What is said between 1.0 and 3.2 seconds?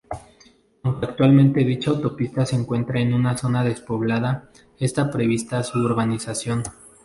actualmente dicha autopista se encuentra en